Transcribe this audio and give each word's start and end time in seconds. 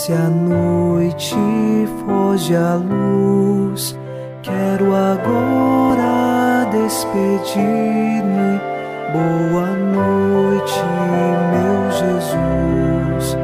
Desce 0.00 0.14
a 0.14 0.30
noite, 0.30 1.36
foge 2.06 2.56
a 2.56 2.74
luz. 2.74 3.94
Quero 4.42 4.94
agora 4.94 6.64
despedir-me. 6.72 8.58
Boa 9.12 9.66
noite, 9.76 10.80
meu 11.52 11.90
Jesus. 11.92 13.36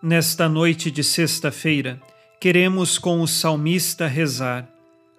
Nesta 0.04 0.48
noite 0.48 0.92
de 0.92 1.04
sexta-feira, 1.04 2.00
queremos 2.46 3.00
com 3.00 3.22
o 3.22 3.28
salmista 3.28 4.06
rezar. 4.06 4.70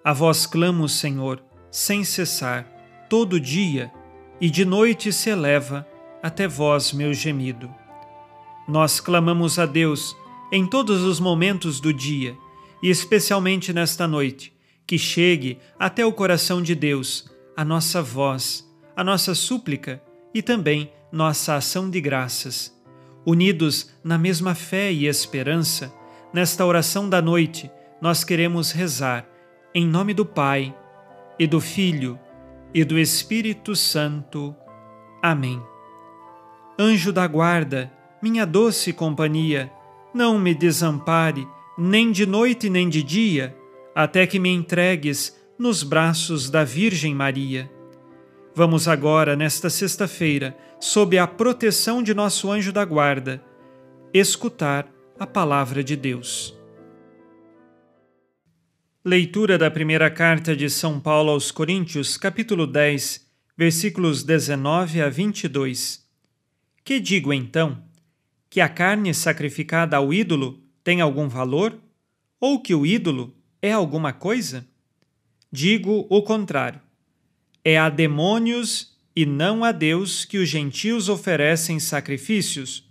A 0.01 0.13
vós 0.13 0.45
clamo, 0.45 0.87
Senhor, 0.87 1.43
sem 1.69 2.05
cessar, 2.05 2.65
todo 3.09 3.37
dia, 3.37 3.91
e 4.39 4.49
de 4.49 4.63
noite 4.63 5.11
se 5.11 5.29
eleva 5.29 5.85
até 6.23 6.47
vós 6.47 6.93
meu 6.93 7.13
gemido. 7.13 7.69
Nós 8.65 9.01
clamamos 9.01 9.59
a 9.59 9.65
Deus 9.65 10.15
em 10.53 10.65
todos 10.65 11.03
os 11.03 11.19
momentos 11.19 11.81
do 11.81 11.91
dia, 11.91 12.33
e 12.81 12.89
especialmente 12.89 13.73
nesta 13.73 14.07
noite, 14.07 14.53
que 14.87 14.97
chegue 14.97 15.59
até 15.77 16.05
o 16.05 16.13
coração 16.13 16.61
de 16.61 16.73
Deus 16.73 17.29
a 17.57 17.65
nossa 17.65 18.01
voz, 18.01 18.65
a 18.95 19.03
nossa 19.03 19.35
súplica 19.35 20.01
e 20.33 20.41
também 20.41 20.93
nossa 21.11 21.55
ação 21.55 21.89
de 21.89 21.99
graças. 21.99 22.73
Unidos 23.25 23.89
na 24.01 24.17
mesma 24.17 24.55
fé 24.55 24.93
e 24.93 25.07
esperança, 25.07 25.93
nesta 26.33 26.65
oração 26.65 27.09
da 27.09 27.21
noite, 27.21 27.71
nós 28.01 28.23
queremos 28.23 28.71
rezar 28.71 29.27
em 29.73 29.87
nome 29.87 30.13
do 30.13 30.25
Pai, 30.25 30.75
e 31.37 31.45
do 31.45 31.61
Filho, 31.61 32.17
e 32.73 32.83
do 32.83 32.97
Espírito 32.97 33.75
Santo. 33.75 34.55
Amém. 35.21 35.61
Anjo 36.79 37.11
da 37.11 37.27
guarda, 37.27 37.91
minha 38.21 38.45
doce 38.45 38.91
companhia, 38.91 39.71
não 40.13 40.39
me 40.39 40.55
desampare, 40.55 41.47
nem 41.77 42.11
de 42.11 42.25
noite 42.25 42.69
nem 42.69 42.89
de 42.89 43.03
dia, 43.03 43.55
até 43.93 44.25
que 44.25 44.39
me 44.39 44.49
entregues 44.49 45.39
nos 45.59 45.83
braços 45.83 46.49
da 46.49 46.63
Virgem 46.63 47.13
Maria. 47.13 47.71
Vamos 48.55 48.87
agora, 48.87 49.35
nesta 49.35 49.69
sexta-feira, 49.69 50.57
sob 50.79 51.17
a 51.17 51.27
proteção 51.27 52.01
de 52.01 52.13
nosso 52.15 52.51
anjo 52.51 52.71
da 52.71 52.83
guarda, 52.83 53.43
escutar 54.11 54.87
a 55.19 55.25
palavra 55.25 55.83
de 55.83 55.95
Deus. 55.95 56.55
Leitura 59.03 59.57
da 59.57 59.71
primeira 59.71 60.11
carta 60.11 60.55
de 60.55 60.69
São 60.69 60.99
Paulo 60.99 61.31
aos 61.31 61.49
Coríntios, 61.49 62.17
capítulo 62.17 62.67
10, 62.67 63.25
versículos 63.57 64.23
19 64.23 65.01
a 65.01 65.09
22. 65.09 66.05
Que 66.83 66.99
digo 66.99 67.33
então? 67.33 67.83
Que 68.47 68.61
a 68.61 68.69
carne 68.69 69.11
sacrificada 69.11 69.97
ao 69.97 70.13
ídolo 70.13 70.61
tem 70.83 71.01
algum 71.01 71.27
valor? 71.27 71.75
Ou 72.39 72.61
que 72.61 72.75
o 72.75 72.85
ídolo 72.85 73.35
é 73.59 73.71
alguma 73.71 74.13
coisa? 74.13 74.67
Digo 75.51 76.05
o 76.11 76.21
contrário. 76.21 76.79
É 77.63 77.75
a 77.75 77.89
demônios 77.89 78.95
e 79.15 79.25
não 79.25 79.63
a 79.63 79.71
Deus 79.71 80.25
que 80.25 80.37
os 80.37 80.47
gentios 80.47 81.09
oferecem 81.09 81.79
sacrifícios. 81.79 82.86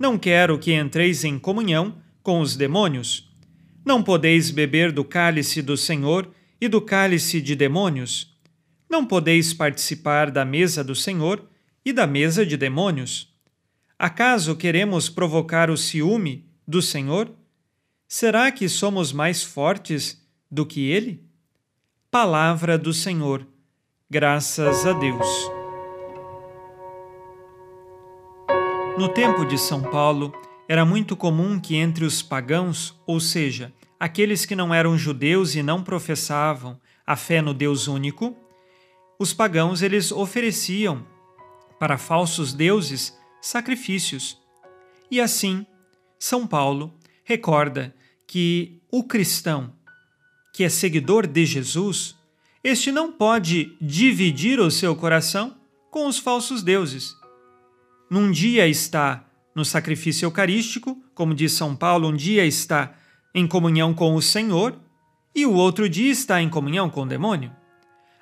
Não 0.00 0.18
quero 0.18 0.58
que 0.58 0.72
entreis 0.72 1.24
em 1.24 1.38
comunhão 1.38 1.98
com 2.22 2.40
os 2.40 2.56
demônios. 2.56 3.30
Não 3.84 4.02
podeis 4.02 4.50
beber 4.50 4.92
do 4.92 5.04
cálice 5.04 5.60
do 5.60 5.76
Senhor 5.76 6.26
e 6.58 6.68
do 6.68 6.80
cálice 6.80 7.38
de 7.38 7.54
demônios. 7.54 8.34
Não 8.88 9.04
podeis 9.04 9.52
participar 9.52 10.30
da 10.30 10.42
mesa 10.42 10.82
do 10.82 10.94
Senhor 10.94 11.46
e 11.84 11.92
da 11.92 12.06
mesa 12.06 12.46
de 12.46 12.56
demônios. 12.56 13.28
Acaso 13.98 14.56
queremos 14.56 15.10
provocar 15.10 15.68
o 15.68 15.76
ciúme 15.76 16.48
do 16.66 16.80
Senhor? 16.80 17.30
Será 18.08 18.50
que 18.50 18.70
somos 18.70 19.12
mais 19.12 19.42
fortes 19.42 20.26
do 20.50 20.64
que 20.64 20.88
ele? 20.88 21.22
Palavra 22.10 22.78
do 22.78 22.94
Senhor. 22.94 23.46
Graças 24.08 24.86
a 24.86 24.94
Deus. 24.94 25.59
No 29.00 29.08
tempo 29.08 29.46
de 29.46 29.56
São 29.56 29.80
Paulo, 29.80 30.30
era 30.68 30.84
muito 30.84 31.16
comum 31.16 31.58
que 31.58 31.74
entre 31.74 32.04
os 32.04 32.20
pagãos, 32.20 33.00
ou 33.06 33.18
seja, 33.18 33.72
aqueles 33.98 34.44
que 34.44 34.54
não 34.54 34.74
eram 34.74 34.98
judeus 34.98 35.54
e 35.54 35.62
não 35.62 35.82
professavam 35.82 36.78
a 37.06 37.16
fé 37.16 37.40
no 37.40 37.54
Deus 37.54 37.88
único, 37.88 38.36
os 39.18 39.32
pagãos 39.32 39.80
eles 39.80 40.12
ofereciam 40.12 41.06
para 41.78 41.96
falsos 41.96 42.52
deuses 42.52 43.18
sacrifícios. 43.40 44.38
E 45.10 45.18
assim, 45.18 45.64
São 46.18 46.46
Paulo 46.46 46.92
recorda 47.24 47.94
que 48.26 48.82
o 48.92 49.02
cristão 49.02 49.72
que 50.52 50.62
é 50.62 50.68
seguidor 50.68 51.26
de 51.26 51.46
Jesus, 51.46 52.18
este 52.62 52.92
não 52.92 53.10
pode 53.10 53.74
dividir 53.80 54.60
o 54.60 54.70
seu 54.70 54.94
coração 54.94 55.56
com 55.90 56.06
os 56.06 56.18
falsos 56.18 56.62
deuses. 56.62 57.18
Num 58.10 58.32
dia 58.32 58.66
está 58.66 59.24
no 59.54 59.64
sacrifício 59.64 60.26
eucarístico, 60.26 61.00
como 61.14 61.32
diz 61.32 61.52
São 61.52 61.76
Paulo, 61.76 62.08
um 62.08 62.16
dia 62.16 62.44
está 62.44 62.92
em 63.32 63.46
comunhão 63.46 63.94
com 63.94 64.16
o 64.16 64.22
Senhor 64.22 64.76
e 65.32 65.46
o 65.46 65.52
outro 65.52 65.88
dia 65.88 66.10
está 66.10 66.42
em 66.42 66.48
comunhão 66.48 66.90
com 66.90 67.02
o 67.02 67.06
demônio. 67.06 67.52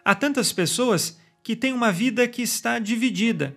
Há 0.05 0.15
tantas 0.15 0.53
pessoas 0.53 1.19
que 1.43 1.57
têm 1.57 1.73
uma 1.73 1.91
vida 1.91 2.29
que 2.29 2.43
está 2.43 2.79
dividida. 2.79 3.57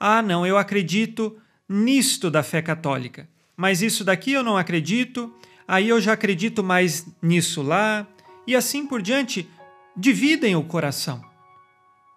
Ah, 0.00 0.20
não, 0.20 0.44
eu 0.44 0.58
acredito 0.58 1.36
nisto 1.68 2.32
da 2.32 2.42
fé 2.42 2.60
católica, 2.60 3.28
mas 3.56 3.80
isso 3.80 4.02
daqui 4.02 4.32
eu 4.32 4.42
não 4.42 4.56
acredito, 4.56 5.32
aí 5.68 5.88
eu 5.88 6.00
já 6.00 6.14
acredito 6.14 6.64
mais 6.64 7.06
nisso 7.22 7.62
lá, 7.62 8.08
e 8.44 8.56
assim 8.56 8.84
por 8.84 9.00
diante, 9.00 9.48
dividem 9.96 10.56
o 10.56 10.64
coração. 10.64 11.24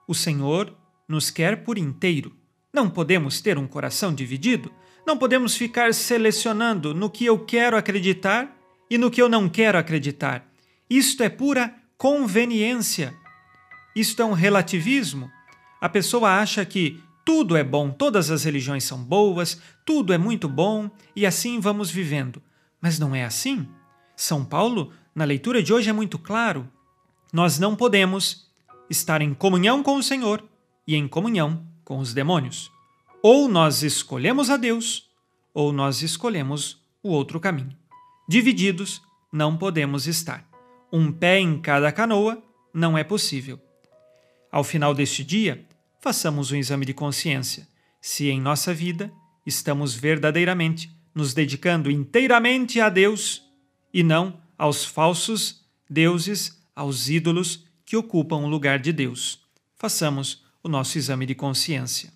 O 0.08 0.16
Senhor 0.16 0.76
nos 1.08 1.30
quer 1.30 1.64
por 1.64 1.78
inteiro. 1.78 2.36
Não 2.74 2.90
podemos 2.90 3.40
ter 3.40 3.56
um 3.56 3.68
coração 3.68 4.12
dividido. 4.12 4.74
Não 5.06 5.16
podemos 5.16 5.56
ficar 5.56 5.94
selecionando 5.94 6.92
no 6.92 7.08
que 7.08 7.24
eu 7.24 7.38
quero 7.38 7.78
acreditar 7.78 8.58
e 8.90 8.98
no 8.98 9.12
que 9.12 9.22
eu 9.22 9.30
não 9.30 9.48
quero 9.48 9.78
acreditar. 9.78 10.44
Isto 10.90 11.22
é 11.22 11.30
pura 11.30 11.76
conveniência. 12.00 13.14
Isto 13.96 14.24
é 14.24 14.26
um 14.26 14.34
relativismo. 14.34 15.30
A 15.80 15.88
pessoa 15.88 16.40
acha 16.40 16.66
que 16.66 17.00
tudo 17.24 17.56
é 17.56 17.64
bom, 17.64 17.92
todas 17.92 18.32
as 18.32 18.44
religiões 18.44 18.84
são 18.84 19.04
boas, 19.04 19.62
tudo 19.86 20.12
é 20.12 20.18
muito 20.18 20.50
bom 20.50 20.90
e 21.16 21.28
assim 21.28 21.60
vamos 21.60 21.92
vivendo. 21.92 22.42
Mas 22.82 22.98
não 22.98 23.14
é 23.14 23.24
assim. 23.24 23.68
São 24.16 24.44
Paulo, 24.44 24.92
na 25.14 25.26
leitura 25.26 25.62
de 25.62 25.72
hoje, 25.72 25.92
é 25.92 25.94
muito 25.94 26.18
claro. 26.18 26.68
Nós 27.32 27.60
não 27.60 27.76
podemos 27.76 28.50
estar 28.90 29.22
em 29.22 29.34
comunhão 29.34 29.84
com 29.84 29.96
o 29.96 30.04
Senhor 30.04 30.44
e 30.88 30.96
em 30.96 31.08
comunhão 31.08 31.73
com 31.84 32.00
os 32.00 32.14
demônios. 32.14 32.72
Ou 33.22 33.48
nós 33.48 33.84
escolhemos 33.84 34.50
a 34.50 34.58
Deus, 34.58 35.10
ou 35.54 35.72
nós 35.72 36.02
escolhemos 36.02 36.82
o 37.02 37.10
outro 37.10 37.40
caminho. 37.40 37.76
Divididos, 38.28 39.02
não 39.32 39.58
podemos 39.58 40.08
estar. 40.08 40.48
Um 40.92 41.12
pé 41.12 41.40
em 41.40 41.60
cada 41.60 41.92
canoa 41.92 42.42
não 42.74 42.98
é 42.98 43.04
possível. 43.04 43.60
Ao 44.52 44.64
final 44.64 44.94
deste 44.94 45.24
dia, 45.24 45.66
façamos 46.00 46.52
um 46.52 46.56
exame 46.56 46.86
de 46.86 46.94
consciência 46.94 47.68
se 48.00 48.28
em 48.28 48.42
nossa 48.42 48.74
vida 48.74 49.12
estamos 49.46 49.94
verdadeiramente 49.94 50.92
nos 51.16 51.34
dedicando 51.34 51.90
inteiramente 51.90 52.82
a 52.82 52.90
Deus 52.90 53.44
e 53.94 54.04
não 54.04 54.42
aos 54.58 54.84
falsos 54.84 55.64
deuses, 55.90 56.62
aos 56.76 57.08
ídolos 57.08 57.66
que 57.86 57.96
ocupam 57.96 58.38
o 58.38 58.48
lugar 58.48 58.80
de 58.80 58.92
Deus. 58.92 59.40
Façamos 59.78 60.43
o 60.64 60.70
nosso 60.70 60.98
exame 60.98 61.26
de 61.26 61.36
consciência. 61.36 62.14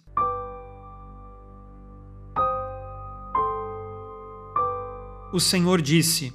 o 5.32 5.40
Senhor 5.40 5.82
disse: 5.82 6.34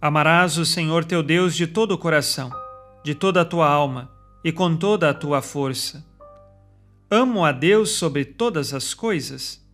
Amarás 0.00 0.58
o 0.58 0.64
Senhor 0.64 1.04
teu 1.04 1.22
Deus 1.22 1.54
de 1.56 1.66
todo 1.66 1.92
o 1.92 1.98
coração, 1.98 2.50
de 3.02 3.14
toda 3.14 3.40
a 3.40 3.44
tua 3.44 3.68
alma 3.68 4.10
e 4.44 4.52
com 4.52 4.76
toda 4.76 5.10
a 5.10 5.14
tua 5.14 5.42
força. 5.42 6.04
Amo 7.10 7.44
a 7.44 7.52
Deus 7.52 7.90
sobre 7.90 8.24
todas 8.24 8.74
as 8.74 8.94
coisas. 8.94 9.64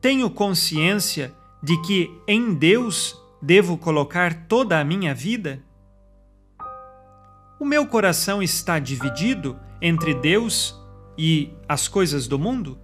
Tenho 0.00 0.30
consciência 0.30 1.34
de 1.62 1.80
que 1.82 2.10
em 2.26 2.54
Deus 2.54 3.20
devo 3.42 3.76
colocar 3.76 4.46
toda 4.46 4.78
a 4.78 4.84
minha 4.84 5.14
vida? 5.14 5.62
O 7.58 7.64
meu 7.64 7.86
coração 7.86 8.42
está 8.42 8.78
dividido 8.78 9.58
entre 9.80 10.14
Deus 10.14 10.74
e 11.18 11.50
as 11.68 11.88
coisas 11.88 12.26
do 12.26 12.38
mundo? 12.38 12.78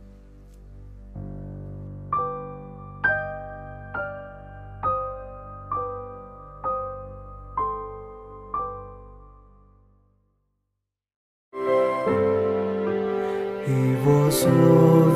E 13.67 13.97
vós, 14.05 14.47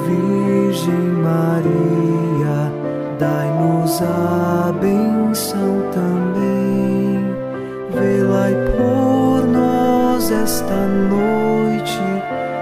Virgem 0.06 0.94
Maria, 1.23 2.73
dai-nos 3.19 4.00
a 4.02 4.73
benção. 4.81 5.75
Esta 10.43 10.87
noite. 10.87 11.99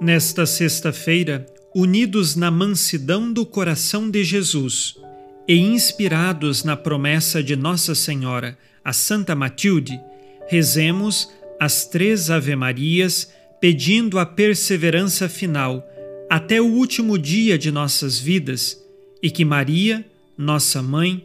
Nesta 0.00 0.44
sexta-feira, 0.44 1.46
unidos 1.74 2.36
na 2.36 2.50
mansidão 2.50 3.32
do 3.32 3.46
coração 3.46 4.10
de 4.10 4.22
Jesus 4.24 4.96
e 5.48 5.56
inspirados 5.58 6.64
na 6.64 6.76
promessa 6.76 7.42
de 7.42 7.56
Nossa 7.56 7.94
Senhora, 7.94 8.58
a 8.84 8.92
Santa 8.92 9.34
Matilde, 9.34 9.98
rezemos 10.48 11.30
as 11.58 11.86
três 11.86 12.30
Ave-Marias 12.30 13.32
pedindo 13.60 14.18
a 14.18 14.26
perseverança 14.26 15.28
final 15.28 15.86
até 16.28 16.60
o 16.60 16.66
último 16.66 17.18
dia 17.18 17.56
de 17.56 17.70
nossas 17.70 18.18
vidas 18.18 18.82
e 19.22 19.30
que 19.30 19.44
Maria, 19.44 20.04
nossa 20.36 20.82
mãe, 20.82 21.24